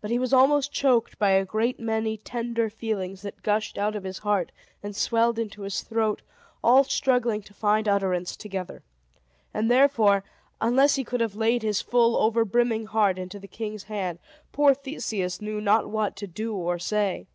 But 0.00 0.12
he 0.12 0.18
was 0.20 0.32
almost 0.32 0.70
choked 0.70 1.18
by 1.18 1.30
a 1.30 1.44
great 1.44 1.80
many 1.80 2.16
tender 2.18 2.70
feelings 2.70 3.22
that 3.22 3.42
gushed 3.42 3.76
out 3.76 3.96
of 3.96 4.04
his 4.04 4.18
heart 4.18 4.52
and 4.80 4.94
swelled 4.94 5.40
into 5.40 5.62
his 5.62 5.82
throat, 5.82 6.22
all 6.62 6.84
struggling 6.84 7.42
to 7.42 7.52
find 7.52 7.88
utterance 7.88 8.36
together. 8.36 8.84
And 9.52 9.68
therefore, 9.68 10.22
unless 10.60 10.94
he 10.94 11.02
could 11.02 11.20
have 11.20 11.34
laid 11.34 11.62
his 11.62 11.82
full, 11.82 12.16
over 12.16 12.44
brimming 12.44 12.86
heart 12.86 13.18
into 13.18 13.40
the 13.40 13.48
king's 13.48 13.82
hand, 13.90 14.20
poor 14.52 14.72
Theseus 14.72 15.42
knew 15.42 15.60
not 15.60 15.90
what 15.90 16.14
to 16.18 16.28
do 16.28 16.54
or 16.54 16.78
say. 16.78 17.26